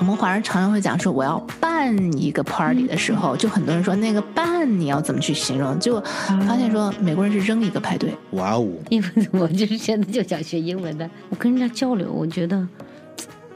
[0.00, 5.78] 我们华人常常会讲说，我要办一个 party 的时候，就很多人说那个办你要怎么去形容？
[5.78, 8.14] 就发现说美国人是扔一个派对。
[8.30, 8.66] 哇哦！
[8.88, 12.66] 因为我就是现在就想学英文的，我跟人家交流，我觉得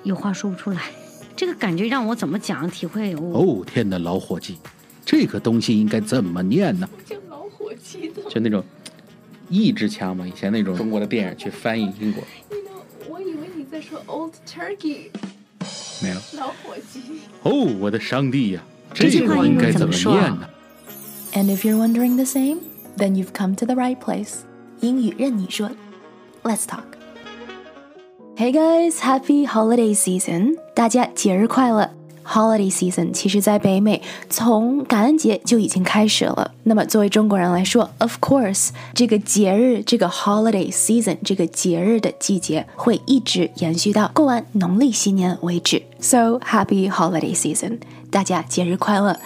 [0.02, 0.90] 有话说不出来，
[1.34, 3.14] 这个感觉让我怎么讲体会？
[3.14, 4.58] 哦天哪，老伙计，
[5.06, 6.86] 这个东西应该怎么念呢？
[7.06, 8.62] 叫老伙计的，就那种
[9.48, 12.22] 意志腔嘛，以前那种中国的电影去翻译英国。
[13.08, 15.08] 我以为你在说 Old Turkey。
[16.02, 16.16] 没有。
[16.36, 17.00] 老火鸡。
[17.42, 18.62] 哦，我的上帝呀！
[18.92, 20.48] 这个应该怎么念呢
[21.32, 22.58] ？And if you're wondering the same,
[22.98, 24.40] then you've come to the right place.
[24.80, 25.70] 英语韧你说
[26.42, 26.84] ，Let's talk.
[28.36, 30.56] Hey guys, happy holiday season!
[30.74, 31.94] 大家节日快乐。
[32.32, 34.00] ！Holiday season 其实在北美
[34.30, 36.52] 从感恩节就已经开始了。
[36.62, 45.82] 那么作为中国人来说，of course，这个节日这个 holiday season 这个节日的季节会一直延续到过完农历新年为止。
[46.00, 47.80] So happy holiday season！
[48.10, 49.18] 大家节日快乐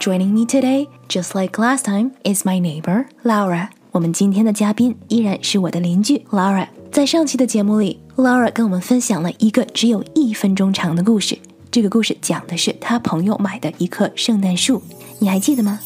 [0.00, 3.68] ！Joining me today, just like last time, is my neighbor Laura。
[3.92, 6.66] 我们今天的嘉宾依然是我的邻居 Laura。
[6.90, 11.38] 在上期的节目里，Laura 跟我们分享了一个只有一分钟长的故事。
[11.71, 14.81] 这个故事讲的是他朋友买的一棵圣诞树，
[15.19, 15.79] 你还记得吗？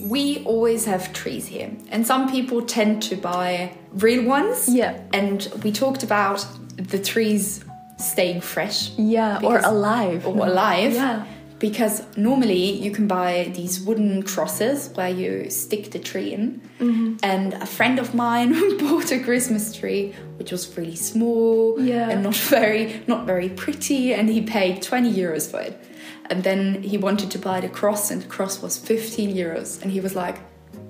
[0.00, 4.68] We always have trees here, and some people tend to buy real ones.
[4.68, 4.94] Yeah.
[5.12, 6.44] And we talked about
[6.76, 7.60] the trees
[7.98, 8.90] staying fresh.
[8.96, 10.22] Yeah, or alive.
[10.24, 10.94] Or alive.
[10.94, 11.24] Yeah
[11.59, 16.61] because normally you can buy these wooden crosses where you stick the tree in.
[16.79, 17.15] Mm-hmm.
[17.23, 22.09] And a friend of mine bought a Christmas tree which was really small yeah.
[22.09, 25.81] and not very not very pretty, and he paid 20 euros for it.
[26.29, 29.91] And then he wanted to buy the cross, and the cross was 15 euros, and
[29.91, 30.39] he was like,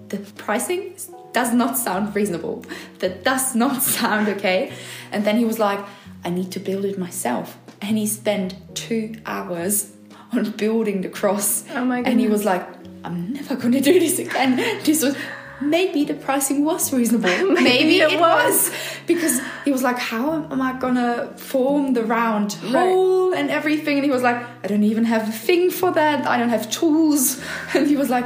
[0.09, 0.95] "The pricing
[1.33, 2.65] does not sound reasonable.
[2.99, 4.71] That does not sound okay."
[5.11, 5.79] And then he was like,
[6.23, 9.91] "I need to build it myself." And he spent two hours
[10.34, 11.64] on building the cross.
[11.74, 12.66] Oh my And he was like,
[13.04, 14.56] I'm never going to do this again.
[14.84, 15.16] This was
[15.60, 17.28] maybe the pricing was reasonable.
[17.52, 18.70] maybe, maybe, it, it was.
[18.70, 18.70] was.
[19.06, 23.38] Because he was like, How am I gonna form the round hole right.
[23.40, 23.96] and everything?
[23.98, 26.26] And he was like, I don't even have a thing for that.
[26.26, 27.40] I don't have tools.
[27.74, 28.24] And he was like,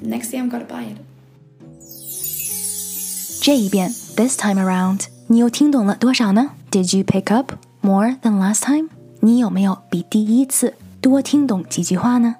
[0.00, 0.98] Next day I'm gonna buy it.
[3.40, 6.50] 这一遍 this time around，你又听懂了多少呢？
[6.70, 7.52] Did you pick up
[7.82, 8.88] more than last time？
[9.20, 12.37] 你有没有比第一次 多听懂几句话呢？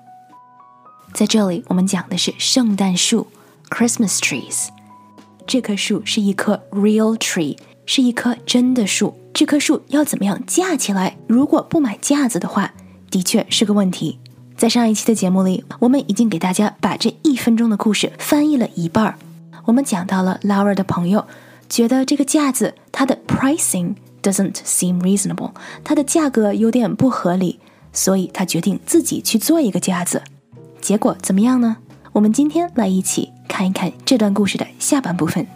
[1.13, 3.28] 在这里，我们讲的是圣诞树
[3.68, 4.69] （Christmas trees）。
[5.46, 9.19] 这棵树是一棵 real tree，是一棵真的树。
[9.34, 11.18] 这棵树要怎么样架起来？
[11.28, 12.74] 如果不买架子的话，
[13.12, 14.18] 的确是个问题。
[14.56, 19.19] 在上一期的节目里，我们已经给大家把这一分钟的故事翻译了一半儿。
[19.66, 21.25] 我们讲到了 Laura 的朋友
[21.68, 25.51] 觉得这个架子它的 pricing doesn't seem reasonable，
[25.84, 27.59] 它的价格有点不合理。
[27.93, 30.22] 所以他决定自己去做一个架子，
[30.81, 31.78] 结果怎么样呢？
[32.12, 35.47] 我们今天来一起看一看这段故事的下半部分。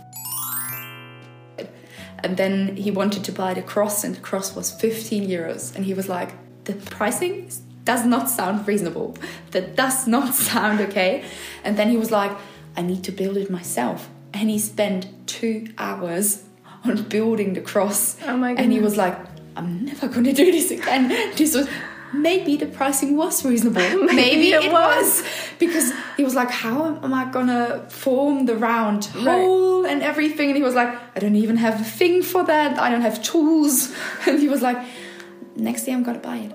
[2.23, 5.73] And then he wanted to buy the cross, and the cross was 15 euros.
[5.75, 6.35] And he was like,
[6.65, 7.51] The pricing
[7.85, 9.17] does not sound reasonable.
[9.51, 11.25] That does not sound okay.
[11.65, 12.31] And then he was like,
[12.77, 14.09] I need to build it myself.
[14.33, 16.45] And he spent two hours
[16.85, 18.17] on building the cross.
[18.27, 19.19] Oh my And he was like,
[19.57, 21.09] I'm never going to do this again.
[21.37, 21.69] This was
[22.13, 23.81] maybe the pricing was reasonable.
[23.81, 25.23] maybe, maybe, it, it was.
[25.23, 25.25] was.
[25.59, 29.93] Because he was like, How am I gonna form the round hole right.
[29.93, 30.49] and everything?
[30.49, 32.79] And he was like, I don't even have a thing for that.
[32.79, 33.95] I don't have tools.
[34.27, 34.79] And he was like,
[35.57, 36.53] Next day I'm gonna buy it.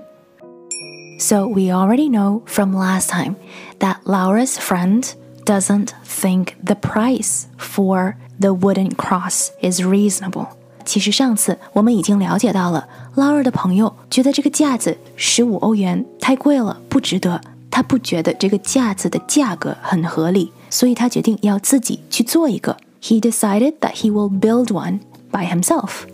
[1.19, 3.37] So we already know from last time
[3.79, 5.15] that Laura's friend
[5.45, 10.57] doesn't think the price for the wooden cross is reasonable.
[10.85, 17.39] 其实上次我们已经了解到了， 劳尔的朋友觉得这个架子十五欧元太贵了，不值得。
[17.69, 22.75] 他不觉得这个架子的价格很合理，所以他决定要自己去做一个。
[23.01, 25.01] He decided that he will build one
[25.31, 26.07] by himself.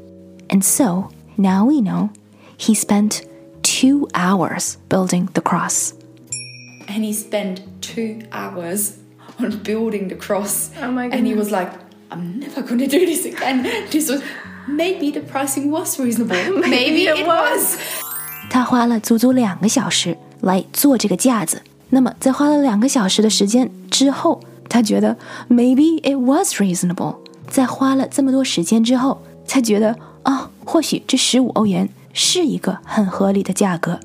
[0.50, 2.10] And so now we know
[2.58, 3.22] he spent
[3.62, 5.92] two hours building the cross.
[6.88, 8.98] And he spent two hours
[9.40, 10.70] on building the cross.
[10.82, 11.18] Oh my goodness.
[11.18, 11.72] And he was like,
[12.12, 13.64] I'm never going to do this again.
[13.90, 14.22] This was
[14.69, 16.37] maybe the pricing was reasonable.
[16.69, 17.77] maybe, it was.
[18.51, 21.63] 他花了足足两个小时来做这个架子。
[21.91, 25.17] 那么，在花了两个小时的时间之后，他觉得
[25.49, 27.17] maybe it was reasonable。
[27.49, 33.99] 在花了这么多时间之后，才觉得啊，或许这十五欧元是一个很合理的价格。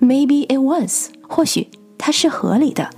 [0.00, 1.68] Maybe it was，或许
[1.98, 2.90] 它是合理的。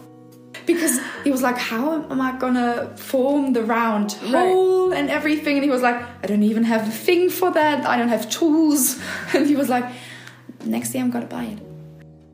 [0.67, 5.57] because he was like, How am I gonna form the round hole and everything?
[5.57, 7.85] And he was like, I don't even have a thing for that.
[7.85, 8.99] I don't have tools.
[9.33, 9.85] And he was like,
[10.65, 11.59] Next year I'm gonna buy it.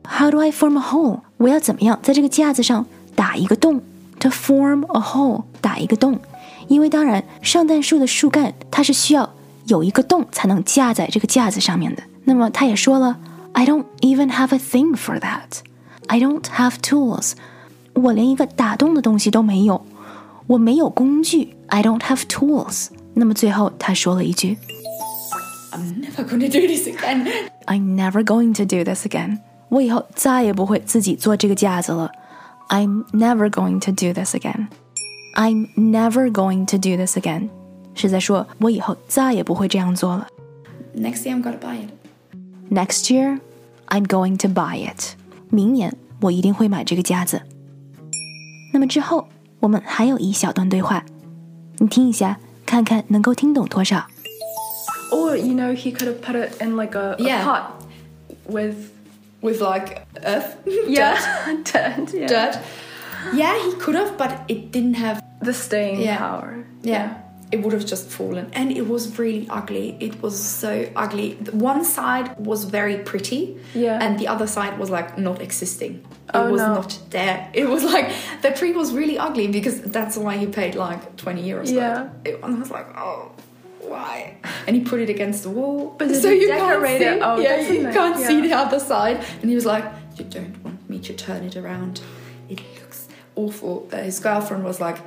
[0.06, 1.22] How do I form a hole？
[1.38, 3.82] 我要怎么样在这个架子上打一个洞？
[4.20, 6.20] To form a hole，打一个洞。
[6.68, 9.34] 因为当然，圣诞树的树干它是需要
[9.66, 12.02] 有一个洞才能架在这个架子上面的。
[12.24, 13.18] 那么他也说了，
[13.52, 15.60] I don't even have a thing for that.
[16.06, 17.32] I don't have tools.
[17.94, 19.84] 我连一个打洞的东西都没有，
[20.46, 21.56] 我没有工具。
[21.68, 22.88] I don't have tools.
[23.14, 24.56] 那么最后他说了一句
[25.72, 27.26] I'm never gonna do this again.
[27.66, 29.38] ，I'm never going to do this again.
[29.68, 32.10] 我以后再也不会自己做这个架子了。
[32.68, 34.68] I'm never going to do this again.
[35.36, 37.48] I'm never going to do this again.
[37.94, 40.26] 是在说我以后再也不会这样做了。
[40.96, 41.90] Next year I'm gonna buy it.
[42.72, 43.40] Next year,
[43.88, 45.16] I'm going to buy it.
[45.48, 47.42] 明年我一定会买这个夹子。
[48.74, 49.28] 那么之后，
[49.60, 51.04] 我们还有一小段对话，
[51.78, 54.06] 你听一下，看看能够听懂多少。
[55.10, 57.44] Or you know, he could have put it in like a, a Yeah.
[57.44, 57.62] pot
[58.46, 58.74] with
[59.42, 60.56] With like earth,
[60.86, 61.16] yeah,
[61.64, 62.26] dirt, yeah.
[62.28, 62.58] dirt.
[63.32, 65.22] Yeah, he could have, but it didn't have.
[65.42, 66.18] the staying Yeah.
[66.18, 66.64] power.
[66.82, 67.08] Yeah.
[67.55, 68.45] It would have just fallen.
[68.53, 69.95] And it was really ugly.
[70.07, 71.27] It was so ugly.
[71.69, 73.41] One side was very pretty.
[73.73, 73.97] Yeah.
[74.03, 75.93] And the other side was like not existing.
[75.95, 76.73] It Oh, was no.
[76.75, 77.37] not there.
[77.53, 78.07] It was like
[78.41, 81.71] the tree was really ugly because that's why he paid like 20 euros.
[81.71, 82.09] Yeah.
[82.25, 82.39] It.
[82.43, 83.31] And I was like, oh,
[83.79, 84.37] why?
[84.67, 85.95] And he put it against the wall.
[85.97, 87.03] But so you can't see.
[87.05, 87.19] it?
[87.21, 87.93] Oh, yeah, you nice.
[87.93, 89.17] can't see the other side.
[89.41, 89.85] And he was like,
[90.17, 92.01] you don't want me to turn it around.
[92.49, 93.87] It looks awful.
[93.93, 94.97] Uh, his girlfriend was like,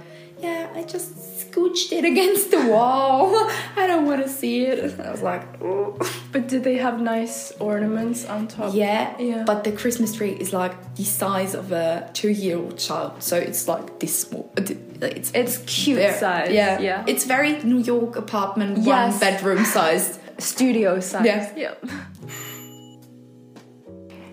[0.42, 3.32] yeah, I just scooched it against the wall.
[3.78, 5.00] I don't want to see it.
[5.00, 5.98] I was like, oh.
[6.34, 8.74] But did they have nice ornaments on top?
[8.74, 9.44] Yeah, Yeah.
[9.46, 14.00] but the Christmas tree is like the size of a two-year-old child, so it's like
[14.00, 14.52] this small.
[14.58, 14.64] uh,
[15.02, 16.52] It's It's cute very- size.
[16.52, 17.04] Yeah, Yeah.
[17.08, 18.88] It's very New York apartment, Yes.
[18.88, 20.20] one bedroom sized.
[20.40, 21.26] Studio size.
[21.26, 21.48] Yeah.
[21.56, 21.76] Yep.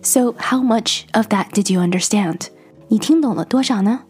[0.02, 2.48] So how much of that did you understand?
[2.88, 4.00] 你听懂了多少呢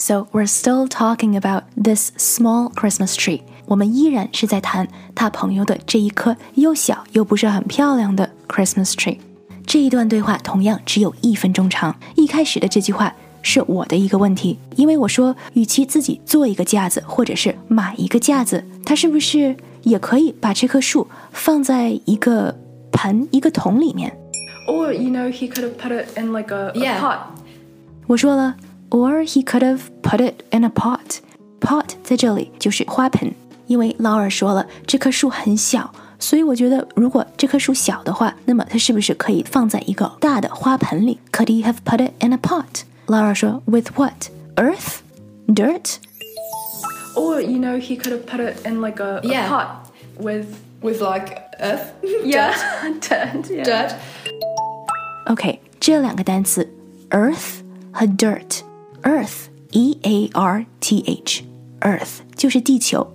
[0.00, 3.42] ？So we're still talking about this small Christmas tree.
[3.66, 9.18] 我们依然是在谈他朋友的这一棵又小又不是很漂亮的 Christmas tree。
[9.66, 11.96] 这一段对话同样只有一分钟长。
[12.14, 22.56] 一开始的这句话是我的一个问题，因为我说，与其自己做一个架子，或者是买一个架子，他是不是也可以把这棵树放在一个
[22.92, 24.16] 盆、一个桶里面？
[24.68, 27.00] Or you know, he could have put it in like a, a Yeah.
[27.00, 27.18] pot.
[28.06, 28.56] 我说了
[28.90, 33.34] ，or he could have put it in a pot。pot 在这里就是花盆，
[33.66, 41.18] 因为劳尔说了这棵树很小，所以我觉得如果这棵树小的话，那么它是不是可以放在一个大的花盆里？
[41.32, 42.82] Could he have put it in a pot？
[43.06, 44.28] 劳尔说，with what?
[44.56, 44.98] Earth,
[45.48, 45.96] dirt.
[47.14, 49.48] Or you know, he could have put it in like a, a Yeah.
[49.48, 50.46] pot with
[50.82, 51.92] with like earth,
[52.24, 52.54] yeah,
[53.00, 53.64] dirt, yeah.
[53.64, 53.94] dirt.
[55.26, 56.68] OK，这两个单词
[57.10, 57.60] earth
[57.90, 58.60] 和 dirt。
[59.03, 61.43] earth e a r t h
[61.81, 63.07] earth 就是地球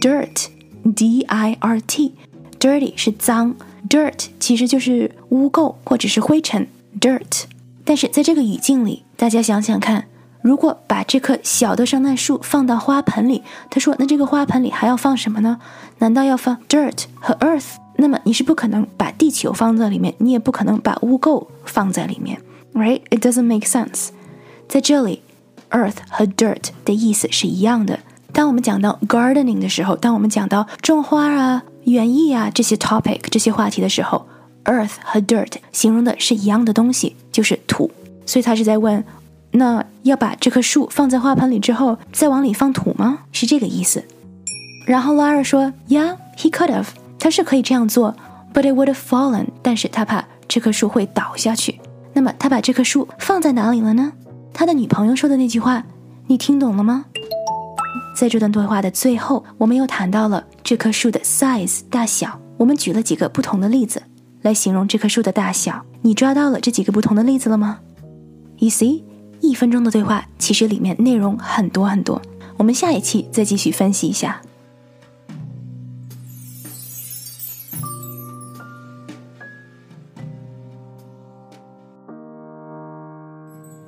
[0.00, 0.46] ，dirt
[0.94, 2.14] d i r t
[2.58, 3.54] dirty 是脏
[3.88, 6.66] ，dirt 其实就是污垢或者是灰尘
[7.00, 7.44] dirt。
[7.84, 10.06] 但是在这个语境里，大家想想看，
[10.40, 15.58] 如果把这棵小的圣诞树放到花盆里，他说那这个花盆里还要放什么呢？
[15.98, 17.76] 难道要放 dirt 和 earth？
[17.96, 22.40] 那么你是不可能把地球放在里面，你也不可能把污垢放在里面
[22.72, 23.02] ，right?
[23.10, 24.08] It doesn't make sense。
[24.68, 25.22] 在这里
[25.70, 28.00] ，earth 和 dirt 的意思是一样的。
[28.32, 34.26] 当我们讲到 gardening 的时候，当我们讲到种花啊、园艺啊这些 topic 这些话题的时候
[34.64, 37.90] ，earth 和 dirt 形容的是一样的东西，就是土。
[38.26, 39.04] 所以他是在问，
[39.52, 43.20] 那要把这棵树放在花盆里之后，再往里放土吗？
[43.30, 44.02] 是这个意思。
[44.86, 46.86] 然后 Lara 说，Yeah, he could have，
[47.18, 48.16] 他是可以这样做
[48.52, 51.78] ，but it would have fallen，但是他怕这棵树会倒下去。
[52.14, 54.12] 那么他把这棵树放在哪里了呢？
[54.54, 55.84] 他的女朋友说的那句话，
[56.28, 57.06] 你听懂了吗？
[58.16, 64.00] 在这段对话的最后，我们又谈到了这棵树的 size 大小，我们举了几个不同的例子
[64.42, 65.84] 来形容这棵树的大小。
[66.02, 67.80] 你抓到了这几个不同的例子了吗
[68.58, 69.02] ？You see，
[69.40, 72.22] 一分钟的对话其实里面内容很多很多。
[72.56, 74.40] 我们下一期再继续分析一下。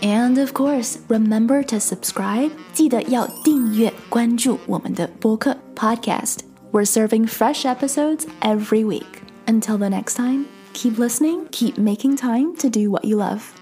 [0.00, 2.50] And of course, remember to subscribe.
[2.72, 6.40] 记得要订阅关注我们的播客 podcast.
[6.72, 9.22] We're serving fresh episodes every week.
[9.46, 13.57] Until the next time, keep listening, keep making time to do what you love.